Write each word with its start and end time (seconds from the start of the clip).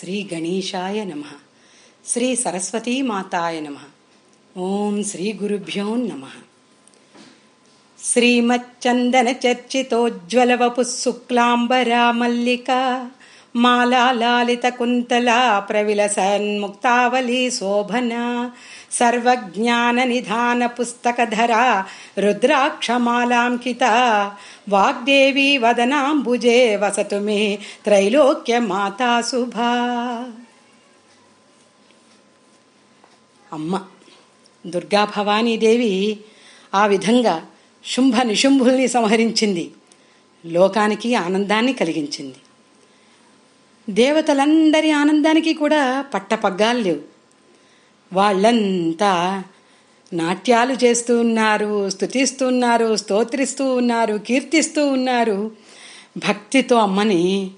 श्रीगणेशाय 0.00 1.04
नमः. 1.04 1.30
श्रीसरस्वतीमाताय 2.06 3.60
नमः. 3.60 3.80
ॐ 4.56 5.02
श्रीगुरुभ्यो 5.02 5.94
नमः. 5.94 6.30
श्रीमच्चन्दनचर्चितोज्ज्वलवपुः 8.02 10.84
शुक्लाम्बरा 10.84 12.12
मल्लिका 12.12 13.10
నమ 13.56 13.62
శ్రీమచ్చందన 13.62 14.50
చర్చితోజ్వల 14.50 15.30
వపు 15.30 15.66
ప్రవిలసన్ముక్తావళి 15.66 17.50
శోభన 17.50 18.12
సర్వజ్ఞాన 18.92 20.04
నిధాన 20.04 20.66
పుస్తకధరా 20.66 21.84
రుద్రాక్షమాలాంకిత 22.18 23.84
వాగ్దేవి 24.68 25.58
వదనాంబుజే 25.58 26.76
వసతు 26.76 27.16
మే 27.16 27.58
త్రైలోక్య 27.84 28.58
మాతా 28.58 29.20
శుభా. 29.20 29.70
అమ్మ 33.52 33.82
దుర్గా 34.66 35.04
భవానీదేవి 35.16 36.20
ఆ 36.74 36.86
విధంగా 36.86 37.46
శుంభ 37.84 38.16
నిశుంభుల్ని 38.16 38.86
సంహరించింది. 38.86 39.70
లోకానికి 40.46 41.14
ఆనందాన్ని 41.14 41.72
కలిగించింది. 41.72 42.34
దేవతలందరి 43.90 44.90
ఆనందానికి 44.90 45.52
కూడా 45.52 46.04
పట్టపగ్గాలు 46.14 46.78
లేవు. 46.78 47.00
వాళ్ళంతా 48.12 49.42
నాట్యాలు 50.12 50.72
చేస్తూ 50.72 51.20
ఉన్నారు 51.20 51.90
స్థుతిస్తూ 51.90 52.46
ఉన్నారు 52.46 52.96
స్తోత్రిస్తూ 52.96 53.74
ఉన్నారు 53.74 54.14
కీర్తిస్తూ 54.14 54.88
ఉన్నారు. 54.88 55.52
భక్తితో 56.16 56.76
అమ్మని 56.76 57.50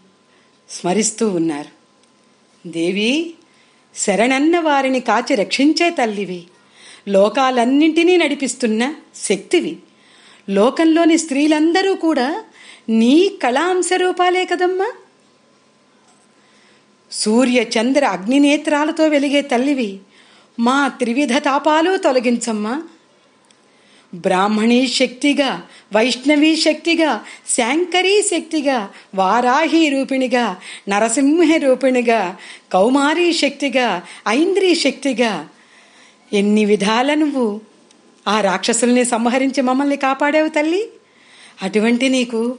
స్మరిస్తూ 0.71 1.29
ఉన్నారు. 1.29 1.69
దేవి 2.69 3.35
శరణన్న 3.95 4.59
వారిని 4.59 5.01
కాచి 5.01 5.35
రక్షించే 5.35 5.91
తల్లివి. 5.91 6.45
లోకాలన్నింటినీ 7.09 8.17
నడిపిస్తున్న 8.17 8.95
శక్తివి. 9.17 9.77
లోకంలోని 10.51 11.19
స్త్రీలందరూ 11.19 11.95
కూడా 11.95 12.45
నీ 12.89 13.29
కళాంశ 13.43 13.91
రూపాలే 13.97 14.45
కదమ్మా. 14.45 14.93
సూర్య 17.13 17.63
చంద్ర 17.63 18.05
అగ్నినేత్రాలతో 18.07 19.05
వెలిగే 19.07 19.41
తల్లివి. 19.41 19.99
మా 20.61 20.89
త్రివిధ 20.89 21.37
తాపాలు 21.37 21.97
తొలగించమ్మా. 21.97 22.83
బ్రాహ్మణీ 24.15 24.87
శక్తిగా 24.87 25.63
వైష్ణవీ 25.95 26.57
శక్తిగా 26.57 27.21
శాంకరీ 27.49 28.23
శక్తిగా 28.23 28.91
వారాహి 29.15 29.89
రూపిణిగా 29.89 30.57
నరసింహ 30.89 31.57
రూపిణిగా 31.57 32.37
కౌమారీ 32.73 33.33
శక్తిగా 33.33 34.03
ఐంద్రీ 34.29 34.75
శక్తిగా. 34.75 35.49
ఎన్ని 36.33 36.65
విధాల 36.65 37.15
నువ్వు 37.15 37.61
ఆ 38.29 38.41
రాక్షసుల్ని 38.41 39.05
సంహరించి 39.05 39.63
మమ్మల్ని 39.63 39.97
కాపాడావు 39.97 40.49
తల్లి? 40.49 40.89
అటువంటి 41.63 42.09
నీకు 42.09 42.57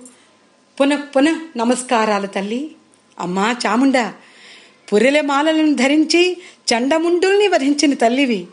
పునః 0.82 0.96
పునః 0.96 1.36
నమస్కారాలు 1.58 2.28
తల్లి. 2.28 2.72
అమ్మా 3.20 3.56
చాముండా 3.66 4.14
పురిల 4.94 5.22
మాలలను 5.22 5.74
ధరించి 5.74 6.38
చండముండుల్ని 6.74 7.48
వధించిన 7.48 7.94
తల్లివి. 7.94 8.48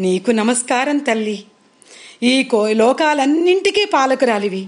నీకు 0.00 0.30
నమస్కారం 0.30 0.98
తల్లి. 0.98 1.44
ఈ 2.22 2.42
కో 2.42 2.68
లోకాలన్నింటికీ 2.72 3.84
పాలకురాలివి. 3.84 4.66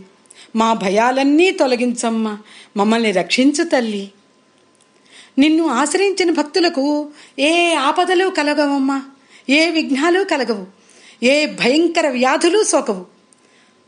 మా 0.56 0.72
భయాలన్నీ 0.72 1.50
తొలగించమ్మా. 1.50 2.38
మమ్మల్ని 2.76 3.12
రక్షించు 3.12 3.64
తల్లి. 3.64 4.10
నిన్ను 5.38 5.66
ఆశ్రయించిన 5.66 6.30
భక్తులకు 6.30 7.10
ఏ 7.38 7.74
ఆపదలు 7.74 8.28
కలగవమ్మా. 8.28 9.02
ఏ 9.50 9.70
విఘ్నాలు 9.70 10.24
కలగవు. 10.24 10.66
ఏ 11.24 11.46
భయంకర 11.46 12.08
వ్యాధులు 12.08 12.62
సోకవు. 12.62 13.06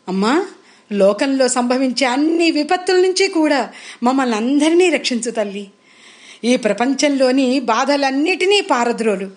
అమ్మా 0.08 0.46
లోకంలో 0.92 1.48
సంభవించే 1.48 2.06
అన్ని 2.06 2.50
విపత్తుల 2.50 2.96
నుంచి 2.96 3.28
కూడా 3.28 3.70
మమ్మల్ని 4.02 4.36
అందరినీ 4.36 4.88
రక్షించు 4.88 5.30
తల్లి. 5.30 5.68
ఈ 6.44 6.56
ప్రపంచంలోని 6.56 7.60
బాధలన్నిటినీ 7.60 8.60
పారద్రోలు. 8.60 9.28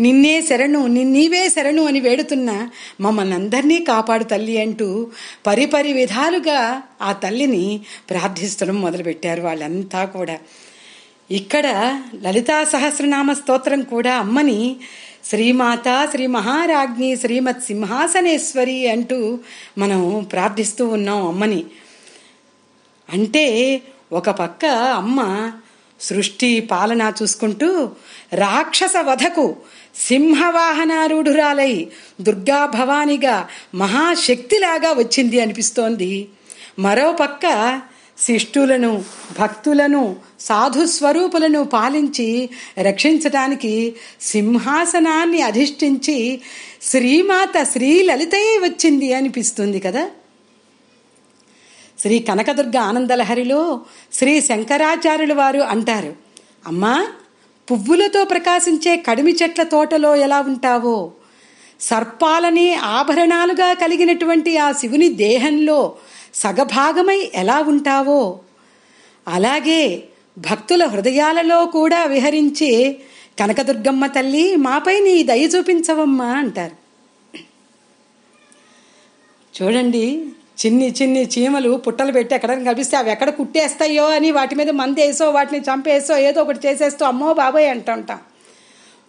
నిన్నే 0.00 0.40
శరణు 0.40 0.86
నిన్నీవే 0.86 1.48
శరణు 1.48 1.82
అని 1.82 2.00
వేడుతున్న 2.00 2.68
మమ్మల్ని 3.00 3.34
అందరినీ 3.34 3.84
కాపాడు 3.84 4.24
తల్లి 4.24 4.60
అంటూ 4.60 5.10
పరిపరి 5.46 5.92
విధాలుగా 5.92 6.82
ఆ 7.02 7.12
తల్లిని 7.12 7.80
ప్రార్థిస్తడం 8.10 8.80
మొదలుపెట్టారు 8.80 9.42
వాళ్ళంతా 9.42 10.04
కూడా. 10.04 10.38
ఇక్కడ 11.30 11.66
లలితా 12.22 12.64
సహస్రనామ 12.64 13.32
స్తోత్రం 13.32 13.82
కూడా 13.82 14.16
అమ్మని 14.16 14.76
శ్రీమాత 15.24 16.08
శ్రీ 16.10 16.26
మహారాజ్ఞి 16.26 17.16
శ్రీమత్ 17.16 17.64
సింహాసనేశ్వరి 17.64 18.90
అంటూ 18.90 19.38
మనం 19.78 20.26
ప్రార్థిస్తూ 20.32 20.88
ఉన్నాం 20.88 21.26
అమ్మని. 21.26 21.64
అంటే 23.12 23.46
ఒక 24.12 24.30
పక్క 24.30 24.66
అమ్మ 24.66 25.52
సృష్టి 26.00 26.60
పాలన 26.60 27.12
చూసుకుంటూ 27.22 27.90
రాక్షస 28.34 28.92
వధకు 29.00 29.56
సింహవాహనారూఢురాలై 29.96 31.86
దుర్గా 32.20 32.66
భవానిగా 32.66 33.48
మహాశక్తిలాగా 33.74 34.92
వచ్చింది 34.92 35.40
అనిపిస్తోంది. 35.40 36.28
మరోపక్క 36.78 37.80
శిష్టులను 38.20 39.04
భక్తులను 39.40 40.16
సాధు 40.40 40.86
స్వరూపులను 40.86 41.64
పాలించి 41.64 42.50
రక్షించటానికి 42.78 43.94
సింహాసనాన్ని 44.20 45.42
అధిష్ఠించి 45.42 46.40
శ్రీమాత 46.82 47.62
శ్రీలలితయే 47.62 48.58
వచ్చింది 48.62 49.14
అనిపిస్తుంది 49.14 49.80
కదా. 49.80 50.10
శ్రీ 52.00 52.18
కనకదుర్గ 52.18 52.76
ఆనందలహరిలో 52.78 53.80
శ్రీ 54.12 54.40
శంకరాచార్యుల 54.40 55.32
వారు 55.32 55.58
అంటారు. 55.58 56.16
అమ్మా 56.66 57.06
పువ్వులతో 57.70 58.24
ప్రకాశించే 58.24 58.96
కడిమి 58.96 59.36
చెట్ల 59.42 59.62
తోటలో 59.62 60.16
ఎలా 60.16 60.40
ఉంటావో? 60.40 61.12
సర్పాలని 61.80 62.74
ఆభరణాలుగా 62.74 63.72
కలిగినటువంటి 63.72 64.56
ఆ 64.56 64.72
శివుని 64.72 65.08
దేహంలో 65.08 65.96
సగభాగమై 66.34 67.30
ఎలా 67.34 67.58
ఉంటావో? 67.60 68.40
అలాగే 69.28 70.02
భక్తుల 70.38 70.84
హృదయాలలో 70.84 71.64
కూడా 71.64 72.04
విహరించి 72.04 72.98
కనకదుర్గమ్మ 73.38 74.06
తల్లి 74.06 74.56
మాపై 74.56 75.00
నీ 75.00 75.22
దయ 75.22 75.44
చూపించవమ్మా 75.44 76.26
అంటారు. 76.26 76.76
చూడండి 79.62 80.26
చిన్ని 80.66 80.94
చిన్ని 81.02 81.28
చీమలు 81.38 81.76
పుట్టలు 81.76 82.12
పెట్టి 82.12 82.34
ఎక్కడ 82.34 82.54
కనిపిస్తే 82.54 82.96
అవి 82.96 83.10
ఎక్కడ 83.10 83.30
కుట్టేస్తాయో 83.30 84.08
అని 84.08 84.30
వాటి 84.30 84.54
మీద 84.54 84.70
మందేసో 84.70 85.30
వాటిని 85.30 85.60
చంపేసో 85.60 86.16
ఏదో 86.16 86.42
ఒకటి 86.42 86.68
చేసేస్తూ 86.68 87.06
అమ్మో 87.06 87.32
బాబోయ్ 87.32 87.68
అంటుంటాం. 87.68 88.18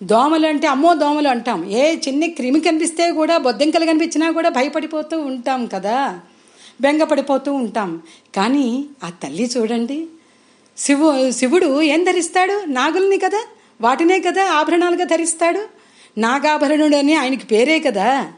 దోమలు 0.03 0.47
అంటే 0.47 0.67
అమ్మో 0.67 0.93
దోమలు 0.93 1.27
అంటాం. 1.27 1.71
ఏ 1.71 1.95
చిన్ని 1.95 2.29
క్రిమి 2.29 2.59
కనిపిస్తే 2.59 3.11
కూడా 3.11 3.37
బొద్దింకలు 3.37 3.85
కనిపించినా 3.85 4.31
కూడా 4.31 4.49
భయపడిపోతూ 4.49 5.19
ఉంటాం 5.19 5.65
కదా. 5.65 6.19
బెంగపడిపోతూ 6.81 7.53
ఉంటాం. 7.53 8.01
కానీ 8.35 8.85
ఆ 9.03 9.09
తల్లి 9.09 9.51
చూడండి. 9.57 10.07
శివు 10.77 11.31
శివుడు 11.31 11.81
ఏం 11.81 12.03
ధరిస్తాడు? 12.03 12.63
నాగుల్ని 12.67 13.17
కదా? 13.17 13.45
వాటినే 13.81 14.19
కదా 14.19 14.51
ఆభరణాలుగా 14.51 15.03
ధరిస్తాడు? 15.05 15.67
నాగాభరణుడు 16.17 16.95
అని 16.95 17.15
ఆయనకి 17.15 17.45
పేరే 17.45 17.79
కదా. 17.79 18.33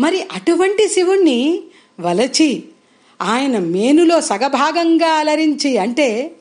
మరి 0.00 0.22
అటువంటి 0.32 0.88
శివుణ్ణి 0.88 1.62
వలచి 2.00 2.62
ఆయన 3.22 3.58
మేనులో 3.58 4.20
సగభాగంగా 4.20 5.12
అలరించి 5.12 5.78
అంటే 5.78 6.32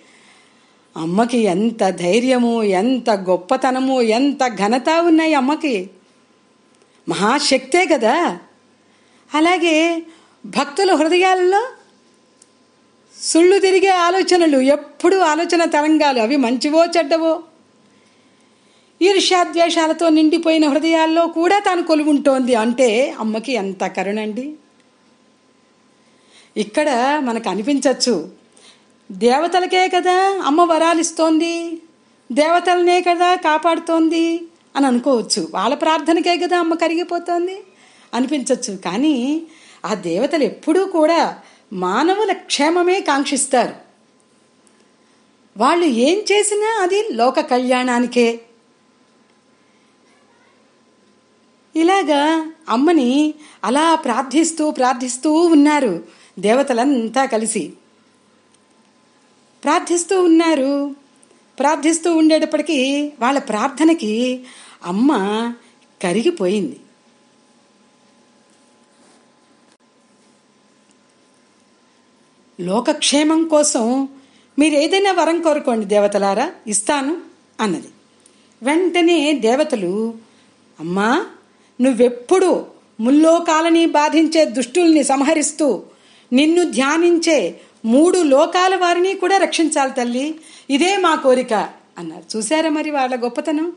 అమ్మకి 0.98 1.38
ఎంత 1.38 1.90
ధైర్యము 1.90 2.64
ఎంత 2.64 3.10
గొప్పతనము 3.10 4.02
ఎంత 4.02 4.48
ఘనత 4.48 4.90
ఉన్నాయి 4.90 5.34
అమ్మకి. 5.34 5.90
మహాశక్తే 7.10 7.86
కదా. 7.86 8.40
అలాగే 9.36 10.04
భక్తుల 10.46 10.94
హృదయాల్లో 10.94 11.68
సుళ్ళు 13.22 13.60
తిరిగే 13.60 13.88
ఆలోచనలు 13.88 14.60
ఎప్పుడు 14.60 15.16
ఆలోచన 15.16 15.64
తరంగాలు 15.66 16.20
అవి 16.22 16.36
మంచివో 16.36 16.86
చెడ్డవో. 16.86 17.44
ఈర్ష్యాద్వేషాలతో 19.02 20.10
నిండిపోయిన 20.10 20.68
హృదయాల్లో 20.68 21.28
కూడా 21.28 21.60
తాను 21.60 21.84
కొలువుంటోంది 21.84 22.56
అంటే 22.56 23.16
అమ్మకి 23.20 23.54
ఎంత 23.54 23.84
కరుణండి. 23.88 24.54
ఇక్కడ 26.60 26.90
మనకు 27.24 27.50
అనిపించవచ్చు 27.50 28.30
దేవతలకే 29.12 29.88
కదా 29.88 30.42
అమ్మ 30.46 30.62
వరాలిస్తోంది 30.64 31.82
దేవతలనే 32.32 33.02
కదా 33.02 33.36
కాపాడుతోంది 33.36 34.48
అని 34.76 34.86
అనుకోవచ్చు. 34.88 35.48
వాళ్ళ 35.54 35.76
ప్రార్థనకే 35.76 36.38
కదా 36.38 36.60
అమ్మ 36.60 36.74
కరిగిపోతోంది 36.74 37.58
అనిపించవచ్చు 38.14 38.78
కానీ 38.78 39.42
ఆ 39.86 39.94
దేవతలు 39.94 40.44
ఎప్పుడూ 40.44 40.86
కూడా 40.86 41.38
మానవుల 41.74 42.32
క్షేమమే 42.32 43.00
కాంక్షిస్తారు. 43.02 43.74
వాళ్ళు 45.58 45.86
ఏం 45.86 46.18
చేసినా 46.32 46.84
అది 46.84 47.08
లోక 47.12 47.40
కళ్యాణానికే. 47.40 48.40
ఇలాగా 51.76 52.52
అమ్మని 52.70 53.34
అలా 53.64 53.96
ప్రార్థిస్తూ 53.96 54.72
ప్రార్థిస్తూ 54.72 55.32
ఉన్నారు. 55.34 56.19
దేవతలంతా 56.40 57.26
కలిసి. 57.26 57.74
ప్రార్థిస్తూ 59.64 60.24
ఉన్నారు. 60.24 60.96
ప్రార్థిస్తూ 61.60 62.18
ఉండేటప్పటికీ 62.18 63.12
వాళ్ళ 63.20 63.40
ప్రార్థనకి 63.40 64.44
అమ్మ 64.86 65.12
కరిగిపోయింది. 66.02 66.80
లోకక్షేమం 72.62 73.48
కోసం 73.48 74.08
మీరు 74.60 74.76
ఏదైనా 74.76 75.12
వరం 75.12 75.42
కోరుకోండి 75.42 75.86
దేవతలారా 75.86 76.52
ఇస్తాను 76.68 77.22
అన్నది. 77.60 77.88
వెంటనే 78.64 79.34
దేవతలు 79.34 80.14
అమ్మా 80.80 81.26
నువ్వెప్పుడు 81.82 82.68
ముల్లోకాలని 83.00 83.86
బాధించే 83.86 84.46
దుష్టుల్ని 84.46 85.04
సంహరిస్తూ 85.04 85.84
నిన్ను 86.34 86.72
ధ్యానించే 86.72 87.60
మూడు 87.86 88.20
లోకాల 88.20 88.76
వారిని 88.76 89.14
కూడా 89.14 89.38
రక్షించాలి 89.38 89.92
తల్లి. 89.92 90.36
ఇదే 90.70 90.98
మా 90.98 91.16
కోరిక 91.16 91.54
అన్నారు. 91.98 92.38
చూశారా 92.38 92.70
మరి 92.70 92.92
వాళ్ళ 92.92 93.24
గొప్పతనం? 93.24 93.72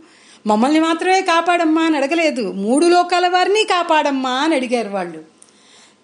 మమ్మల్ని 0.46 0.80
మాత్రమే 0.80 1.20
కాపాడమ్మా 1.20 1.82
అని 1.82 1.96
అడగలేదు. 1.96 2.52
మూడు 2.52 2.86
లోకాల 2.86 3.28
వారిని 3.28 3.64
కాపాడమ్మా 3.64 4.30
అని 4.30 4.54
అడిగారు 4.54 4.88
వాళ్ళు. 4.88 5.18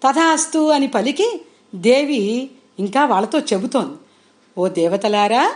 తథాస్తు 0.06 0.59
అని 0.59 0.89
పలికి 0.89 1.41
దేవి 1.75 2.51
ఇంకా 2.79 3.05
వాళ్ళతో 3.05 3.39
చెబుతోంది. 3.39 3.94
ఓ 4.59 4.69
దేవతలారా 4.69 5.55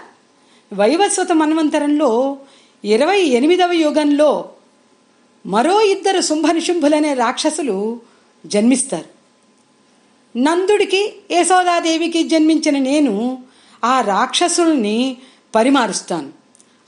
వైవస్వత 0.75 1.33
మన్వంతరంలో 1.33 2.37
ఇరవై 2.85 3.21
ఎనిమిదవ 3.21 3.73
యుగంలో 3.73 4.51
మరో 5.47 5.81
ఇద్దరు 5.81 6.21
శుంభనిశుంభులనే 6.21 7.15
రాక్షసులు 7.15 8.01
జన్మిస్తారు. 8.47 9.12
నందుడికి 10.37 11.15
యశోదాదేవికి 11.31 12.23
జన్మించిన 12.23 12.79
నేను 12.79 13.43
ఆ 13.85 14.01
రాక్షసుల్ని 14.01 15.17
పరిమారుస్తాను. 15.55 16.29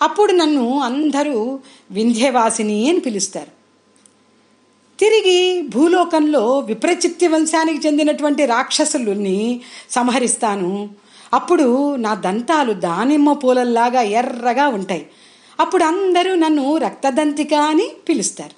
అప్పుడు 0.02 0.32
నన్ను 0.32 0.80
అందరూ 0.80 1.58
వింధ్యవాసిని 1.90 2.90
అని 2.90 3.00
పిలుస్తారు. 3.00 3.64
తిరిగి 5.00 5.62
భూలోకంలో 5.62 6.58
విప్రచిత్తి 6.58 7.28
వంశానికి 7.28 7.86
చెందినటువంటి 7.86 8.46
రాక్షసుల్ని 8.46 9.60
సంహరిస్తాను. 9.90 10.88
అప్పుడు 11.34 11.96
నా 11.96 12.14
దంతాలు 12.14 12.72
దానిమ్మ 12.72 13.32
పూలల్లాగా 13.32 14.00
ఎర్రగా 14.00 14.68
ఉంటాయి. 14.68 15.06
అప్పుడు 15.60 15.84
అందరూ 15.84 16.34
నన్ను 16.34 16.76
రక్తదంతిక 16.76 17.54
అని 17.54 17.90
పిలుస్తారు. 18.08 18.54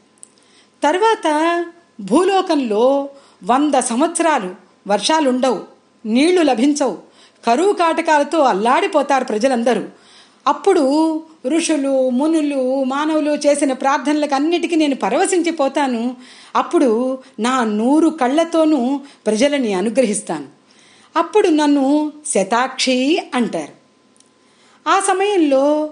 తర్వాత 0.82 1.66
భూలోకంలో 2.00 3.08
వంద 3.44 3.74
సంవత్సరాలు 3.74 4.65
వర్షాలుండవు 4.86 5.60
నీళ్ళు 6.06 6.42
లభించవు. 6.42 6.98
కరువు 7.46 7.72
కాటకాలతో 7.72 8.38
అల్లాడిపోతారు 8.38 9.24
ప్రజలందరూ. 9.24 9.82
అప్పుడు 10.46 10.82
ఋషులు 11.48 12.10
మునులు 12.10 12.84
మానవులు 12.84 13.30
చేసిన 13.30 13.72
ప్రార్థనలకు 13.72 14.34
అన్నిటికీ 14.34 14.76
నేను 14.76 14.94
పరవశించిపోతాను 14.94 16.16
అప్పుడు 16.56 17.18
నా 17.40 17.64
నూరు 17.64 18.08
కళ్ళతోనూ 18.08 19.00
ప్రజలని 19.26 19.74
అనుగ్రహిస్తాను. 19.74 20.44
అప్పుడు 21.16 21.48
నన్ను 21.48 22.12
శతాక్షి 22.26 23.22
అంటారు. 23.34 23.76
ఆ 24.88 25.00
సమయంలో 25.00 25.90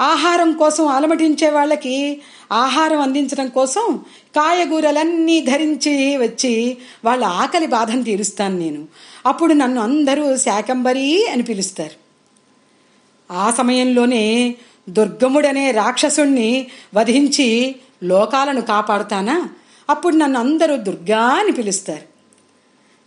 ఆహారం 0.00 0.52
కోసం 0.52 0.86
అలమటించే 0.86 1.50
వాళ్ళకి 1.50 2.20
ఆహారం 2.52 3.00
అందించడం 3.00 3.48
కోసం 3.48 4.00
కాయగూరలన్నీ 4.36 5.40
ధరించి 5.40 6.16
వచ్చి 6.16 6.78
వాళ్ళ 7.04 7.24
ఆకలి 7.24 7.66
బాధను 7.66 8.02
తీరుస్తాను 8.02 8.58
నేను. 8.58 8.86
అప్పుడు 9.26 9.52
నన్ను 9.52 9.80
అందరూ 9.80 10.36
శాకంబరి 10.36 11.28
అని 11.28 11.42
పిలుస్తారు. 11.42 12.08
ఆ 13.32 13.50
సమయంలోనే 13.50 14.54
దుర్గముడనే 14.88 15.70
రాక్షసుణ్ణి 15.70 16.66
వధించి 16.94 17.76
లోకాలను 18.04 18.60
కాపాడుతానా? 18.60 19.48
అప్పుడు 19.90 20.16
నన్ను 20.16 20.40
అందరూ 20.40 20.76
దుర్గా 20.76 21.20
అని 21.20 21.52
పిలుస్తారు. 21.52 22.02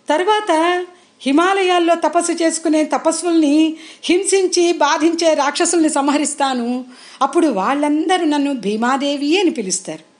తర్వాత 0.10 0.86
హిమాలయాల్లో 1.22 1.96
తపస్సు 1.96 2.32
చేసుకునే 2.32 2.84
తపస్సుల్ని 2.84 3.78
హింసించి 4.04 4.74
బాధించే 4.74 5.34
రాక్షసుల్ని 5.34 5.90
సంహరిస్తాను. 5.90 6.86
అప్పుడు 7.22 7.48
వాళ్ళందరూ 7.48 8.26
నన్ను 8.26 8.54
భీమాదేవి 8.54 9.40
అని 9.40 9.50
పిలుస్తారు. 9.50 10.12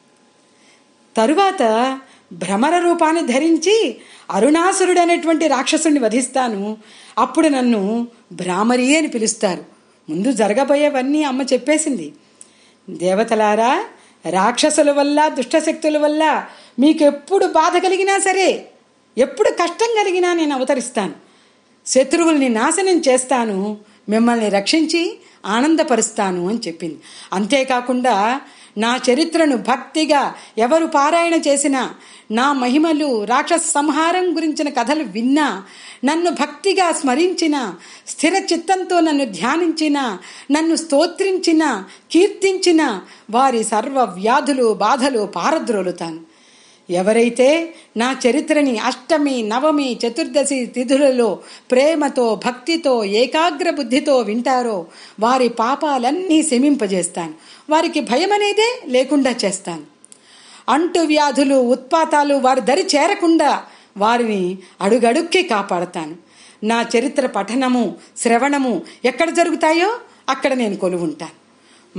తరువాత 1.18 2.00
భ్రమర 2.34 2.80
రూపాన్ని 2.80 3.34
ధరించి 3.34 3.98
అరుణాసురుడు 4.32 5.00
అనేటువంటి 5.00 5.48
రాక్షసుని 5.48 6.00
వధిస్తాను. 6.00 6.78
అప్పుడు 7.18 7.48
నన్ను 7.48 8.08
భ్రామరి 8.32 8.98
అని 8.98 9.08
పిలుస్తారు. 9.08 9.64
ముందు 10.12 10.32
జరగబోయేవన్నీ 10.32 11.24
అమ్మ 11.24 11.42
చెప్పేసింది. 11.42 12.14
దేవతలారా 12.90 13.86
రాక్షసుల 14.30 14.92
వల్ల 14.92 15.28
దుష్టశక్తుల 15.28 15.98
వల్ల 15.98 16.46
మీకు 16.80 17.04
ఎప్పుడు 17.04 17.46
బాధ 17.46 17.78
కలిగినా 17.78 18.18
సరే 18.18 18.66
ఎప్పుడు 19.18 19.50
కష్టం 19.50 20.04
కలిగినా 20.04 20.34
నేను 20.34 20.56
అవతరిస్తాను. 20.56 21.14
శత్రువుల్ని 21.86 22.50
నాశనం 22.50 23.00
చేస్తాను 23.00 23.78
మిమ్మల్ని 24.10 24.50
రక్షించి 24.50 25.18
ఆనందపరుస్తాను 25.46 26.50
అని 26.50 26.60
చెప్పింది. 26.68 27.00
అంతేకాకుండా 27.34 28.42
నా 28.78 29.00
చరిత్రను 29.12 29.58
భక్తిగా 29.58 30.36
ఎవరు 30.58 30.86
పారాయణ 30.86 31.34
చేసినా 31.34 31.94
నా 32.32 32.54
మహిమలు 32.54 33.24
రాక్షస 33.24 33.62
సంహారం 33.72 34.36
గురించిన 34.36 34.70
కథలు 34.70 35.04
విన్నా 35.04 35.64
నన్ను 36.06 36.32
భక్తిగా 36.32 36.92
స్మరించిన 36.92 37.74
స్థిర 38.08 38.34
చిత్తంతో 38.54 39.00
నన్ను 39.00 39.26
ధ్యానించిన 39.26 40.18
నన్ను 40.52 40.76
స్తోత్రించిన 40.76 41.84
కీర్తించిన 42.12 43.02
వారి 43.30 43.64
సర్వ 43.64 44.00
వ్యాధులు 44.04 44.74
బాధలు 44.74 45.26
పారద్రోలుతాను. 45.26 46.31
ఎవరైతే 46.90 47.76
నా 47.98 48.18
చరిత్రని 48.28 48.80
అష్టమి 48.80 49.42
నవమి 49.42 50.00
చతుర్దశి 50.08 50.66
తిథులలో 50.66 51.40
ప్రేమతో 51.72 52.42
భక్తితో 52.46 53.04
ఏకాగ్ర 53.04 53.70
బుద్ధితో 53.70 54.18
వింటారో 54.18 54.86
వారి 55.20 55.50
పాపాలన్నీ 55.50 56.44
శమింపజేస్తాను. 56.44 57.34
వారికి 57.70 58.00
భయం 58.00 58.32
అనేదే 58.32 58.82
లేకుండా 58.88 59.36
చేస్తాను. 59.46 59.82
అంటు 60.70 61.00
వ్యాధులు 61.00 61.56
ఉత్పాతాలు 61.56 62.36
వారి 62.36 62.62
దరి 62.62 62.88
చేరకుండా 62.96 63.64
వారిని 63.98 64.58
అడుగడుక్కి 64.82 65.44
కాపాడతాను. 65.44 66.16
నా 66.64 66.86
చరిత్ర 66.98 67.26
పఠనము 67.26 67.96
శ్రవణము 68.18 68.82
ఎక్కడ 69.06 69.30
జరుగుతాయో 69.30 69.94
అక్కడ 70.30 70.54
నేను 70.54 70.76
కొలువుంటాను. 70.76 71.42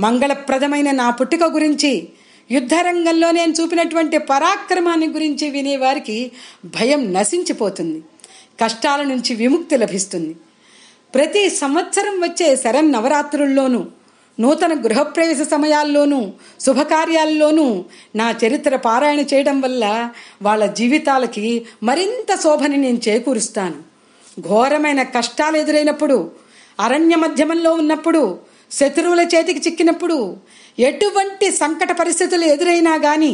మంగళప్రదమైన 0.01 0.91
నా 0.91 1.09
పుట్టుక 1.09 1.43
గురించి 1.43 2.09
యుద్ధరంగంలో 2.51 3.31
నేను 3.31 3.53
చూపినటువంటి 3.61 4.17
పరాక్రమాన్ని 4.17 5.07
గురించి 5.07 5.49
వినేవారికి 5.49 6.31
భయం 6.65 7.13
నశించిపోతుంది. 7.13 8.03
కష్టాల 8.63 9.03
నుంచి 9.03 9.35
విముక్తి 9.35 9.77
లభిస్తుంది. 9.77 10.35
ప్రతి 11.15 11.49
సంవత్సరం 11.49 12.21
వచ్చే 12.21 12.55
శరణ్ 12.55 12.91
నవరాత్రుల్లోనూ 12.91 13.85
నూతన 14.39 14.73
గృహప్రవేశ 14.73 15.37
సమయాల్లోనూ 15.37 16.31
శుభకార్యాల్లోనూ 16.59 17.85
నా 18.15 18.35
చరిత్ర 18.45 18.75
పారాయణ 18.75 19.19
చేయడం 19.19 19.61
వల్ల 19.61 20.09
వాళ్ళ 20.41 20.65
జీవితాలకి 20.65 21.65
మరింత 21.83 22.35
శోభని 22.35 22.77
నేను 22.77 22.99
చేకూరుస్తాను. 23.07 23.93
ఘోరమైన 24.41 25.03
కష్టాలు 25.03 25.57
ఎదురైనప్పుడు 25.57 26.31
అరణ్య 26.79 27.15
మధ్యమంలో 27.15 27.73
ఉన్నప్పుడు 27.73 28.52
శత్రువుల 28.77 29.21
చేతికి 29.33 29.59
చిక్కినప్పుడు 29.59 30.17
ఎటువంటి 30.79 31.47
సంకట 31.51 31.91
పరిస్థితులు 31.99 32.45
ఎదురైనా 32.45 32.93
గాని 33.05 33.33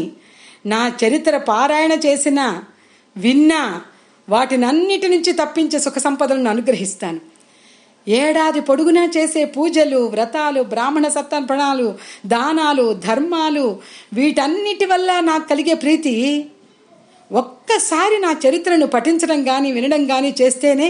నా 0.65 0.81
చరిత్ర 1.01 1.37
పారాయణ 1.49 1.93
చేసిన 2.05 2.39
విన్నా 3.15 3.61
వాటినన్నిటి 4.27 5.07
నుంచి 5.09 5.31
తప్పించే 5.33 5.79
సుఖ 5.79 5.97
సంపదలను 5.97 6.49
అనుగ్రహిస్తాను. 6.49 7.19
ఏడాది 8.07 8.61
పొడుగునా 8.61 9.03
చేసే 9.15 9.41
పూజలు 9.45 9.99
వ్రతాలు 10.13 10.61
బ్రాహ్మణ 10.63 11.07
సత్తర్పణాలు 11.07 11.87
దానాలు 12.25 12.85
ధర్మాలు 13.07 13.65
వీటన్నిటి 14.13 14.85
వల్ల 14.85 15.19
నాకు 15.19 15.45
కలిగే 15.47 15.73
ప్రీతి 15.73 16.13
ఒక్కసారి 17.31 18.17
నా 18.19 18.31
చరిత్రను 18.45 18.87
పఠించడం 18.87 19.39
కానీ 19.43 19.71
వినడం 19.71 20.03
కానీ 20.05 20.29
చేస్తేనే 20.41 20.87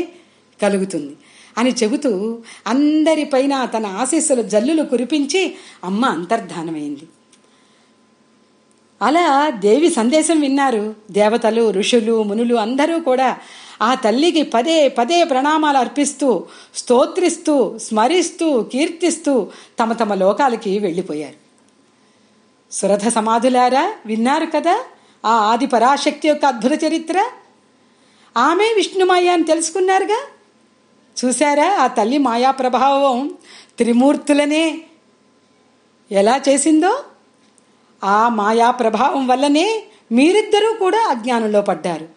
కలుగుతుంది. 0.62 1.14
అని 1.58 1.70
చెబుతూ 1.84 2.40
అందరిపైన 2.68 3.66
తన 3.66 3.86
ఆశీస్సుల 3.86 4.42
జల్లులు 4.42 4.84
కురిపించి 4.84 5.56
అమ్మ 5.84 6.06
అంతర్ధానమైంది. 6.06 7.08
అలా 9.02 9.50
దేవి 9.50 9.90
సందేశం 9.90 10.40
విన్నారు. 10.40 10.96
దేవతలు 11.12 11.72
ఋషులు 11.72 12.24
మునులు 12.24 12.56
అందరూ 12.56 13.00
కూడా 13.00 13.38
ఆ 13.82 13.94
తల్లికి 13.94 14.44
పదే 14.44 14.88
పదే 14.88 15.24
ప్రణామాలు 15.24 15.78
అర్పిస్తూ 15.78 16.44
స్తోత్రిస్తూ 16.76 17.78
స్మరిస్తూ 17.78 18.62
కీర్తిస్తూ 18.62 19.48
తమ 19.80 19.94
తమ 19.94 20.14
లోకాలకి 20.14 20.80
వెళ్ళిపోయారు. 20.80 21.50
సురథ 22.74 23.08
సమాధులారా 23.08 23.94
విన్నారు 24.06 24.46
కదా 24.46 24.84
ఆ 25.26 25.30
ఆది 25.30 25.66
పరాశక్తి 25.66 26.28
యొక్క 26.28 26.46
అద్భుత 26.46 26.84
చరిత్ర? 26.84 27.26
ఆమె 28.38 28.64
విష్ణుమాయ 28.64 29.28
అని 29.28 29.44
తెలుసుకున్నారుగా? 29.44 30.28
చూశారా? 31.26 31.78
ఆ 31.82 31.88
తల్లి 31.88 32.18
మాయా 32.18 32.52
ప్రభావం 32.52 33.38
త్రిమూర్తులనే. 33.78 34.82
ఎలా 36.12 36.42
చేసిందో? 36.50 37.04
ఆ 38.04 38.30
మాయా 38.30 38.72
ప్రభావం 38.72 39.28
వల్లనే 39.28 39.84
మీరిద్దరూ 40.12 40.74
కూడా 40.74 41.08
అజ్ఞానంలో 41.10 41.62
పడ్డారు. 41.62 42.08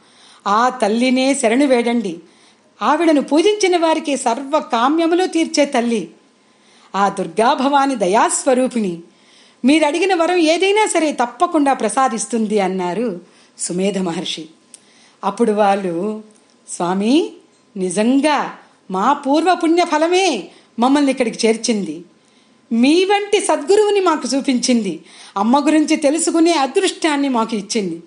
ఆ 0.47 0.69
తల్లినే 0.69 1.35
శరణు 1.35 1.67
వేడండి. 1.67 2.21
ఆవిడను 2.83 3.23
పూజించిన 3.23 3.77
వారికి 3.77 4.17
సర్వ 4.17 4.59
కామ్యములు 4.59 5.27
తీర్చే 5.27 5.65
తల్లి. 5.65 6.11
ఆ 6.95 7.09
దుర్గాభవాని 7.09 7.95
దయాస్వరూపిణి. 7.97 9.03
మీరు 9.65 9.85
అడిగిన 9.85 10.15
వరం 10.15 10.37
ఏదైనా 10.37 10.87
సరే 10.87 11.13
తప్పకుండా 11.13 11.73
ప్రసాదిస్తుంది 11.73 12.61
అన్నారు 12.61 13.21
సుమేధ 13.59 13.99
మహర్షి. 13.99 14.49
అప్పుడు 15.25 15.53
వాళ్ళు 15.53 16.25
స్వామి 16.69 17.33
నిజంగా 17.77 18.59
మా 18.93 19.13
పూర్వపుణ్య 19.13 19.83
ఫలమే 19.85 20.27
మమ్మల్ని 20.79 21.11
ఇక్కడికి 21.11 21.47
చేర్చింది. 21.47 22.05
మీ 22.73 23.05
వంటి 23.05 23.41
సద్గురువుని 23.41 24.01
మాకు 24.01 24.37
చూపించింది. 24.37 24.95
అమ్మ 25.37 25.67
గురించి 25.67 25.97
తెలుసుకునే 25.97 26.53
అదృష్టాన్ని 26.53 27.29
మాకు 27.29 27.57
ఇచ్చింది. 27.57 28.03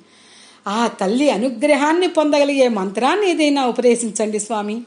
ఆ 0.68 0.88
తల్లి 0.88 1.30
అనుగ్రహాన్ని 1.30 2.08
పొందగలిగే 2.08 2.68
మంత్రాన్ని 2.68 3.30
ఏదైనా 3.30 3.65
ఉపదేశించండి 3.65 4.39
స్వామి. 4.39 4.82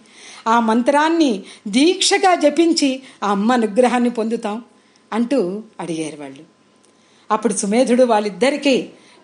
ఆ 0.49 0.61
మంత్రాన్ని 0.61 1.43
దీక్షగా 1.69 2.35
జపించి 2.35 3.03
ఆ 3.23 3.31
అమ్మ 3.31 3.53
అనుగ్రహాన్ని 3.53 4.11
పొందుతాం 4.11 4.65
అంటూ 5.13 5.63
అడిగారు 5.81 6.17
వాళ్ళు. 6.21 6.45
అప్పుడు 7.31 7.53
సుమేధుడు 7.53 8.05
వాళ్ళిద్దరికీ 8.05 8.77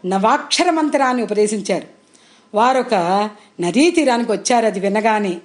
నవాక్షర 0.06 0.70
మంత్రాన్ని 0.70 1.22
ఉపదేశించారు. 1.22 1.86
వారొక 2.54 2.94
నదీ 3.60 3.90
తీరానికి 3.90 4.32
వచ్చారు 4.32 4.66
అది 4.66 4.80
వినగానే 4.80 5.36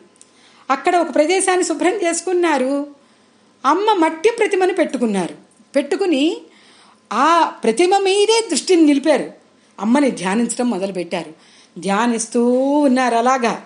అక్కడ 0.70 0.96
ఒక 0.96 1.16
ప్రదేశాన్ని 1.16 1.66
శుభ్రం 1.66 1.94
చేసుకున్నారు. 1.94 2.88
అమ్మ 3.66 3.94
మట్టి 3.94 4.30
ప్రతిమను 4.40 4.74
పెట్టుకున్నారు. 4.74 5.36
పెట్టుకుని 5.76 6.38
ఆ 7.14 7.52
ప్రతిమ 7.64 7.98
మీదే 7.98 8.48
దృష్టిని 8.52 8.82
నిలిపారు. 8.82 9.32
అమ్మని 9.80 10.12
ధ్యానించడం 10.12 10.70
మొదలుపెట్టారు. 10.70 11.34
ధ్యానిస్తూ 11.80 12.48
ఉన్నారు 12.60 13.16
అలాగా. 13.16 13.66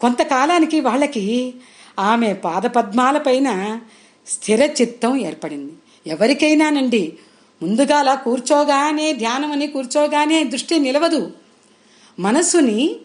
కొంతకాలానికి 0.00 0.80
వాళ్ళకి 0.80 1.54
ఆమె 1.98 2.32
పాదపద్మాలపైన 2.32 3.80
స్థిర 4.28 4.62
చిత్తం 4.80 5.20
ఏర్పడింది. 5.20 5.72
ఎవరికైనానండి? 6.06 7.18
ముందుగా 7.62 7.98
అలా 7.98 8.14
కూర్చోగానే 8.14 9.12
ధ్యానం 9.12 9.52
అని 9.52 9.66
కూర్చోగానే 9.66 10.44
దృష్టి 10.44 10.78
నిలవదు. 10.78 11.32
మనస్సుని 12.18 12.96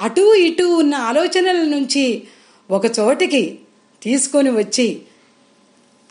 అటూ 0.00 0.34
ఇటూ 0.34 0.76
ఉన్న 0.76 0.94
ఆలోచనల 0.94 1.56
నుంచి 1.56 2.22
ఒక 2.70 2.86
చోటికి 2.98 3.58
తీసుకొని 4.02 4.50
వచ్చి 4.50 4.88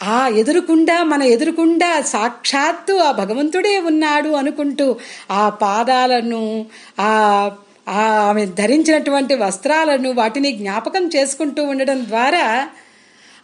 ఆ 0.02 0.28
ఎదురుకుండా 0.28 1.04
మన 1.04 1.24
ఎదురుకుండా 1.24 2.02
సాక్షాత్తు 2.02 2.94
ఆ 2.94 3.12
భగవంతుడే 3.12 3.80
ఉన్నాడు 3.80 4.30
అనుకుంటూ 4.30 4.98
ఆ 5.32 5.50
పాదాలను 5.50 6.66
ఆ 7.00 7.10
ఆ 7.88 8.04
ఆమె 8.30 8.46
ధరించినటువంటి 8.46 9.36
వస్త్రాలను 9.36 10.14
వాటిని 10.14 10.52
జ్ఞాపకం 10.52 11.08
చేసుకుంటూ 11.08 11.64
ఉండడం 11.64 12.06
ద్వారా 12.06 12.70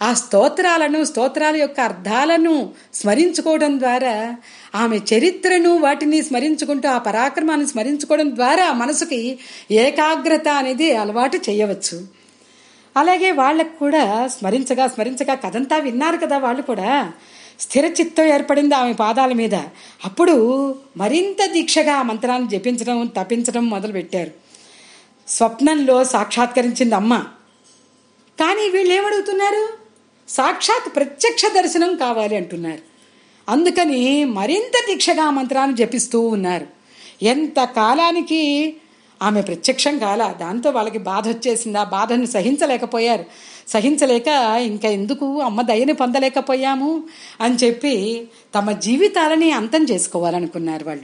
ఆ 0.02 0.14
స్తోత్రాలను 0.14 1.04
స్తోత్రాల 1.04 1.56
యొక్క 1.56 1.80
అర్థాలను 1.80 2.56
స్మరించుకోవడం 2.94 3.80
ద్వారా 3.80 4.16
ఆమె 4.76 4.98
చరిత్రను 5.14 5.78
వాటిని 5.78 6.22
స్మరించుకుంటూ 6.22 6.90
ఆ 6.90 6.98
పరాక్రమాన్ని 6.98 7.68
స్మరించుకోవడం 7.68 8.36
ద్వారా 8.36 8.72
మనసుకి 8.74 9.40
ఏకాగ్రత 9.72 10.48
అనేది 10.48 10.96
అలవాటు 10.96 11.38
చేయవచ్చు. 11.50 11.98
అలాగే 12.98 13.32
వాళ్ళకు 13.32 13.80
కూడా 13.80 14.28
స్మరించగా 14.28 14.88
స్మరించగా 14.88 15.34
కథంతా 15.34 15.78
విన్నారు 15.78 16.18
కదా 16.18 16.38
వాళ్ళు 16.38 16.62
కూడా. 16.62 17.12
స్థిరచిత్తం 17.60 18.24
ఏర్పడింది 18.24 18.76
ఆమె 18.76 18.94
పాదాల 18.94 19.34
మీద. 19.34 19.56
అప్పుడు 20.06 20.76
మరింత 20.98 21.46
దీక్షగా 21.46 21.94
ఆ 21.94 22.02
మంత్రాన్ని 22.02 22.50
జపించడం 22.50 23.12
తపించడం 23.20 23.70
మొదలుపెట్టారు. 23.70 24.32
స్వప్నంలో 25.28 26.04
సాక్షాత్కరించింది 26.04 26.96
అమ్మ. 26.96 27.24
కానీ 28.40 28.70
వీళ్ళు 28.70 28.94
ఏమడుగుతున్నారు? 28.94 29.70
సాక్షాత్ 30.30 30.96
ప్రత్యక్ష 30.96 31.46
దర్శనం 31.46 31.96
కావాలి 31.96 32.36
అంటున్నారు. 32.36 32.80
అందుకని 33.50 34.24
మరింత 34.24 34.88
దీక్షగా 34.88 35.24
ఆ 35.24 35.30
మంత్రాన్ని 35.30 35.76
జపిస్తూ 35.76 36.22
ఉన్నారు. 36.22 36.68
ఎంత 37.22 37.64
కాలానికి 37.64 38.76
ఆమె 39.26 39.42
ప్రత్యక్షం 39.42 39.98
కాల 39.98 40.34
దాంతో 40.40 40.70
వాళ్ళకి 40.70 40.98
బాధ 40.98 41.28
వచ్చేసింది. 41.28 41.78
ఆ 41.78 41.84
బాధను 41.84 42.26
సహించలేకపోయారు. 42.26 43.26
సహించలేక 43.68 44.28
ఇంకా 44.58 44.90
ఎందుకు 44.90 45.42
అమ్మ 45.42 45.62
దయని 45.62 45.94
పొందలేకపోయాము 45.94 47.04
అని 47.42 47.56
చెప్పి 47.56 48.28
తమ 48.56 48.72
జీవితాలని 48.72 49.52
అంతం 49.52 49.84
చేసుకోవాలనుకున్నారు 49.84 50.86
వాళ్ళు. 50.86 51.04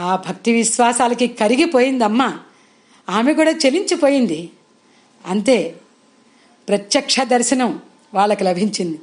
ఆ 0.00 0.22
భక్తి 0.28 0.52
విశ్వాసాలకి 0.52 1.26
కరిగిపోయింది 1.26 2.04
అమ్మ 2.04 2.32
ఆమె 3.08 3.32
కూడా 3.32 3.50
చెలించిపోయింది. 3.50 4.50
అంతే. 5.26 5.74
ప్రత్యక్ష 6.68 7.20
దర్శనం 7.20 7.80
వాళ్ళకి 8.14 8.44
లభించింది. 8.44 9.00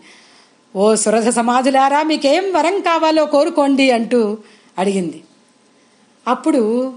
ఓ 0.75 0.95
సురథ 0.95 1.29
సమాధులారా 1.29 2.03
మీకేం 2.03 2.43
వరం 2.53 2.79
కావాలో 2.79 3.25
కోరుకోండి 3.25 3.91
అంటూ 3.91 4.37
అడిగింది. 4.77 5.23
అప్పుడు 6.27 6.93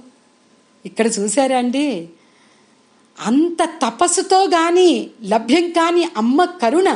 ఇక్కడ 0.85 1.07
చూశారా 1.07 1.59
అండి 1.59 2.09
అంత 3.19 3.63
తపస్సుతో 3.65 4.39
గాని 4.45 5.09
లభ్యం 5.25 5.71
కాని 5.71 6.05
అమ్మ 6.17 6.45
కరుణ. 6.45 6.89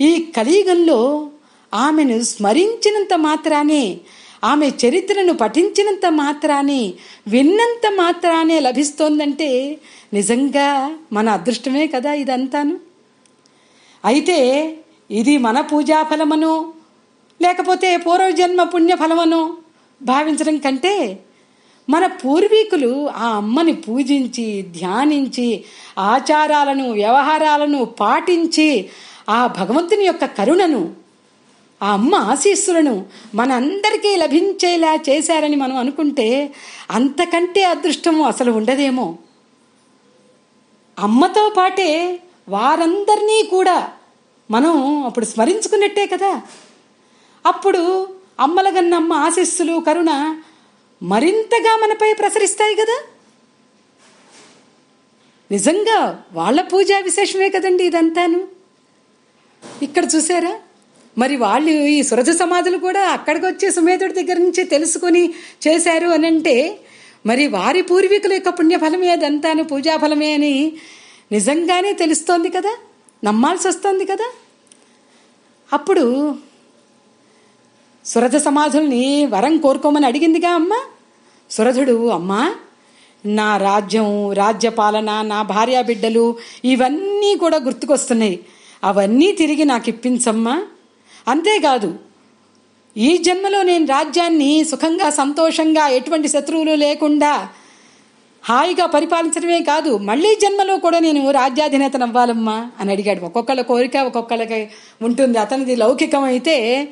ఈ 0.00 0.32
కలియుగంలో 0.36 1.30
ఆమెను 1.74 2.22
స్మరించినంత 2.22 3.14
మాత్రానే 3.14 4.00
ఆమె 4.44 4.68
చరిత్రను 4.82 5.32
పఠించినంత 5.32 6.06
మాత్రానే 6.06 6.94
విన్నంత 7.28 7.86
మాత్రానే 7.96 8.60
లభిస్తోందంటే 8.60 9.78
నిజంగా 10.12 10.96
మన 11.12 11.28
అదృష్టమే 11.28 11.86
కదా 11.86 12.12
ఇదంతాను. 12.12 12.80
అయితే 14.04 14.38
ఇది 15.10 15.38
మన 15.38 15.60
పూజాఫలమను 15.60 16.74
లేకపోతే 17.42 17.96
పూర్వజన్మ 17.96 18.62
పుణ్యఫలమను 18.62 19.56
భావించడం 20.02 20.56
కంటే 20.58 20.94
మన 21.90 22.06
పూర్వీకులు 22.06 23.08
ఆ 23.08 23.28
అమ్మని 23.36 23.72
పూజించి 23.72 24.62
ధ్యానించి 24.62 25.64
ఆచారాలను 25.98 26.92
వ్యవహారాలను 26.92 27.84
పాటించి 27.84 28.88
ఆ 29.28 29.46
భగవంతుని 29.46 30.04
యొక్క 30.04 30.24
కరుణను 30.24 30.94
ఆ 31.82 31.92
అమ్మ 31.92 32.14
ఆశీస్సులను 32.14 33.06
మనందరికీ 33.34 34.16
లభించేలా 34.16 34.98
చేశారని 35.08 35.56
మనం 35.56 35.76
అనుకుంటే 35.76 36.54
అంతకంటే 36.90 37.62
అదృష్టము 37.62 38.24
అసలు 38.24 38.52
ఉండదేమో. 38.52 39.16
అమ్మతో 40.98 41.54
పాటే 41.56 42.20
వారందరినీ 42.48 43.42
కూడా 43.50 43.88
మనం 44.50 45.04
అప్పుడు 45.04 45.24
స్మరించుకున్నట్టే 45.24 46.06
కదా. 46.06 46.40
అప్పుడు 47.46 48.08
అమ్మల 48.40 48.68
గన్నమ్మ 48.78 49.12
ఆశీస్సులు 49.12 49.80
కరుణ 49.80 50.10
మరింతగా 51.02 51.76
మనపై 51.82 52.12
ప్రసరిస్తాయి 52.12 52.74
కదా? 52.74 52.96
నిజంగా 55.50 55.96
వాళ్ళ 56.32 56.60
పూజా 56.62 56.98
విశేషమే 56.98 57.48
కదండి 57.48 57.84
ఇదంతాను? 57.84 58.40
ఇక్కడ 59.82 60.04
చూసారా? 60.04 60.52
మరి 61.16 61.36
వాళ్ళు 61.36 61.72
ఈ 61.86 62.02
సురజ 62.02 62.30
సమాధులు 62.30 62.78
కూడా 62.78 63.02
అక్కడికి 63.08 63.46
వచ్చే 63.46 63.70
సుమేధుడి 63.70 64.14
దగ్గర 64.14 64.38
నుంచి 64.38 64.64
తెలుసుకొని 64.64 65.22
చేశారు 65.66 66.06
అని 66.06 66.26
అంటే 66.26 66.54
మరి 67.26 67.46
వారి 67.48 67.82
పూర్వీకుల 67.82 68.32
యొక్క 68.32 68.48
పుణ్యఫలమే 68.48 69.08
అదంతాను 69.08 69.64
పూజాఫలమే 69.64 70.30
అని 70.34 70.54
నిజంగానే 71.32 71.92
తెలుస్తోంది 71.92 72.50
కదా? 72.50 72.72
నమ్మాల్సి 73.22 73.68
వస్తుంది 73.68 74.04
కదా? 74.04 74.28
అప్పుడు 75.72 76.04
సురథ 78.04 78.36
సమాధుల్ని 78.36 79.26
వరం 79.26 79.56
కోరుకోమని 79.56 80.06
అడిగిందిగా 80.06 80.50
అమ్మ? 80.50 80.72
సురథుడు 81.50 82.08
అమ్మా 82.08 82.54
నా 83.26 83.56
రాజ్యం 83.56 84.32
రాజ్యపాలన 84.32 85.22
నా 85.22 85.42
భార్యా 85.42 85.82
బిడ్డలు 85.82 86.36
ఇవన్నీ 86.64 87.36
కూడా 87.40 87.56
గుర్తుకొస్తున్నాయి. 87.56 88.40
అవన్నీ 88.84 89.32
తిరిగి 89.32 89.64
నాకు 89.64 89.88
ఇప్పించమ్మా 89.88 90.62
అంతేకాదు 91.28 91.94
ఈ 92.96 93.16
జన్మలో 93.16 93.62
నేను 93.62 93.86
రాజ్యాన్ని 93.86 94.64
సుఖంగా 94.64 95.10
సంతోషంగా 95.10 95.88
ఎటువంటి 95.88 96.28
శత్రువులు 96.28 96.70
లేకుండా 96.70 97.48
హాయిగా 98.44 98.86
పరిపాలించడమే 98.86 99.60
కాదు 99.60 99.98
మళ్ళీ 99.98 100.34
జన్మలో 100.34 100.76
కూడా 100.76 100.98
నేను 100.98 101.30
రాజ్యాధినేతను 101.30 102.06
అవ్వాలమ్మా 102.06 102.70
అని 102.80 102.92
అడిగాడు. 102.92 103.20
ఒక్కొక్కళ్ళ 103.20 103.60
కోరిక 103.60 103.96
ఒక్కొక్కళ్ళకి 103.96 104.68
ఉంటుంది. 105.02 105.38
అతనిది 105.38 105.76
లౌకికం 105.76 106.22
అయితే 106.22 106.88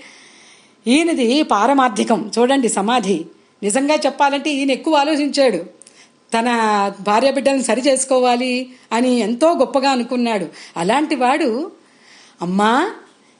ఈయనది 0.87 1.43
పారమార్థికం. 1.43 2.31
చూడండి 2.39 2.69
సమాధి. 2.69 3.25
నిజంగా 3.63 3.95
చెప్పాలంటే 3.95 4.51
ఈయన 4.51 4.71
ఎక్కువ 4.71 4.97
ఆలోచించాడు. 4.97 5.81
తన 6.39 6.47
భార్య 7.01 7.31
బిడ్డలను 7.31 7.63
సరి 7.63 7.81
చేసుకోవాలి 7.81 8.69
అని 8.93 9.19
ఎంతో 9.19 9.59
గొప్పగా 9.59 9.91
అనుకున్నాడు. 9.91 10.47
అలాంటి 10.77 11.15
వాడు 11.15 11.71
అమ్మా 12.43 12.91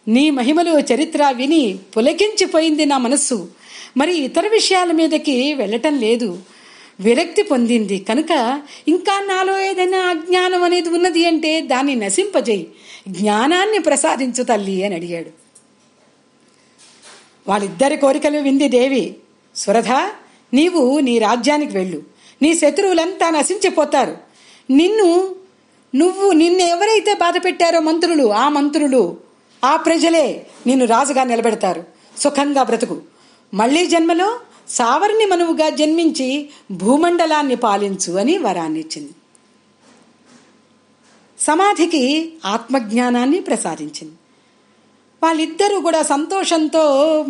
నీ 0.09 0.31
మహిమలు 0.31 0.95
చరిత్ర 0.95 1.33
విని 1.37 1.79
పులకించిపోయింది 1.97 2.85
నా 2.85 2.99
మనస్సు. 2.99 3.49
మరి 3.97 4.17
ఇతర 4.17 4.49
విషయాల 4.49 4.93
మీదకి 4.93 5.55
వెళ్ళటం 5.55 5.99
లేదు. 5.99 6.39
విరక్తి 7.01 7.43
పొందింది. 7.43 7.99
కనుక 7.99 8.63
ఇంకా 8.89 9.21
నాలో 9.21 9.61
ఏదైనా 9.61 9.99
అజ్ఞానం 9.99 10.63
అనేది 10.63 10.89
ఉన్నది 10.89 11.27
అంటే 11.27 11.61
దాన్ని 11.61 11.95
నశింపజేయి. 11.95 12.67
జ్ఞానాన్ని 13.09 13.79
ప్రసాదించు 13.79 14.43
తల్లి 14.43 14.85
అని 14.85 14.95
అడిగాడు. 14.95 15.40
వాళ్ళిద్దరి 17.51 17.97
కోరికలు 17.97 18.39
వింది 18.39 18.69
దేవి. 18.69 19.17
సురధ 19.57 19.91
నీవు 20.55 20.99
నీ 20.99 21.19
రాజ్యానికి 21.19 21.73
వెళ్ళు. 21.73 22.03
నీ 22.43 22.55
శత్రువులంతా 22.55 23.31
నశించిపోతారు. 23.31 24.17
నిన్ను 24.71 25.35
నువ్వు 25.95 26.33
నిన్ను 26.33 26.63
ఎవరైతే 26.63 27.15
బాధ 27.15 27.35
పెట్టారో 27.45 27.81
మంత్రులు 27.81 28.33
ఆ 28.33 28.49
మంత్రులు 28.49 29.17
ఆ 29.65 29.77
ప్రజలే 29.77 30.47
నిన్ను 30.67 30.87
రాజుగా 30.87 31.25
నిలబెడతారు. 31.25 31.85
సుఖంగా 32.19 32.63
బ్రతుకు. 32.63 33.01
మళ్ళీ 33.55 33.87
జన్మలో 33.87 34.41
సావర్ణి 34.69 35.27
మనువుగా 35.27 35.69
జన్మించి 35.69 36.49
భూమండలాన్ని 36.71 37.57
పాలించు 37.57 38.13
అని 38.13 38.39
వరాన్ని 38.39 38.81
ఇచ్చింది. 38.81 39.11
సమాధికి 41.41 42.33
ఆత్మజ్ఞానాన్ని 42.45 43.41
ప్రసాదించింది. 43.41 44.15
వాళ్ళిద్దరూ 45.23 45.81
కూడా 45.81 46.03
సంతోషంతో 46.03 47.25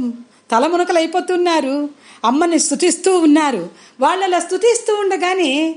తలమునకలైపోతున్నారు. 0.50 1.88
అమ్మని 2.24 2.58
స్థుతిస్తూ 2.58 3.18
ఉన్నారు. 3.18 3.70
వాళ్ళలా 4.00 4.38
స్థుతిస్తూ 4.38 4.94
ఉండగానే 4.94 5.76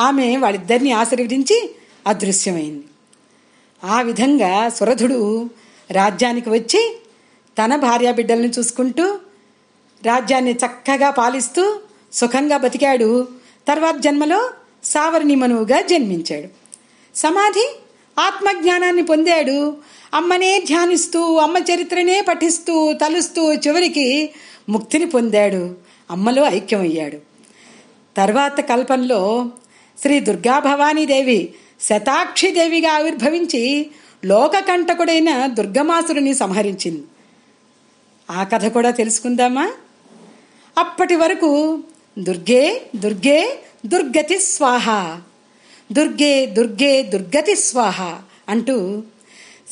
ఆమె 0.00 0.36
వాళ్ళిద్దరిని 0.36 0.92
ఆశీర్వదించి 0.92 1.70
అదృశ్యమైంది. 2.06 2.84
ఆ 3.84 4.00
విధంగా 4.00 4.68
సురధుడు 4.68 5.50
రాజ్యానికి 5.90 6.50
వచ్చి 6.50 6.98
తన 7.64 7.76
భార్యా 7.76 8.12
బిడ్డలను 8.12 8.46
చూసుకుంటూ 8.46 9.18
రాజ్యాన్ని 10.04 10.52
చక్కగా 10.52 11.10
పాలిస్తూ 11.10 11.80
సుఖంగా 12.12 12.56
బతికాడు. 12.56 13.28
తర్వాత 13.68 13.96
జన్మలో 13.98 14.50
సావరణి 14.84 15.34
మనువుగా 15.34 15.80
జన్మించాడు. 15.80 16.48
సమాధి 17.16 17.76
ఆత్మజ్ఞానాన్ని 18.18 19.02
పొందాడు. 19.02 19.76
అమ్మనే 20.14 20.60
ధ్యానిస్తూ 20.60 21.36
అమ్మ 21.36 21.58
చరిత్రనే 21.58 22.20
పఠిస్తూ 22.20 22.92
తలుస్తూ 22.92 23.52
చివరికి 23.52 24.30
ముక్తిని 24.68 25.06
పొందాడు. 25.06 25.76
అమ్మలో 26.10 26.44
ఐక్యమయ్యాడు. 26.44 27.18
తర్వాత 28.16 28.60
కల్పంలో 28.60 29.50
శ్రీ 30.02 30.20
దుర్గా 30.20 30.58
భవానీదేవి 30.58 31.54
శతాక్షిదేవిగా 31.80 32.92
ఆవిర్భవించి 32.92 33.90
లోకకంటకుడైన 34.24 35.46
దుర్గమాసురుని 35.46 36.34
సంహరించింది. 36.34 37.04
ఆ 38.30 38.44
కథ 38.44 38.66
కూడా 38.66 38.90
తెలుసుకుందామా? 38.90 39.72
అప్పటి 40.78 41.14
వరకు 41.14 41.80
దుర్గే 42.18 42.82
దుర్గే 42.96 43.58
దుర్గతి 43.86 44.38
స్వాహ. 44.38 45.20
దుర్గే 45.92 46.46
దుర్గే 46.46 47.02
దుర్గతి 47.02 47.54
స్వాహ 47.54 48.18
అంటూ 48.48 49.02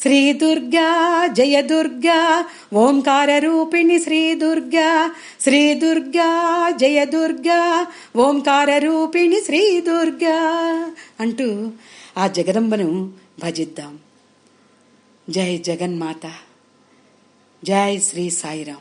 శ్రీ 0.02 0.32
దుర్గా 0.32 0.88
జయ 1.26 1.62
దుర్గా 1.62 2.44
ఓంకార 2.72 3.38
రూపిణి 3.38 3.98
శ్రీ 3.98 4.34
దుర్గా 4.34 5.10
శ్రీ 5.40 5.74
దుర్గా 5.74 6.28
జయ 6.70 7.04
దుర్గా 7.04 7.86
ఓంకార 8.16 8.78
రూపిణి 8.78 9.40
శ్రీ 9.40 9.80
దుర్గా 9.80 10.38
అంటూ 11.20 11.70
ఆ 12.18 12.26
జగదంబను 12.26 13.10
భజిద్దాం. 13.40 13.98
జై 15.30 15.58
జగన్మాత 15.58 16.32
జై 17.64 17.98
శ్రీ 17.98 18.30
సాయిరాం 18.30 18.80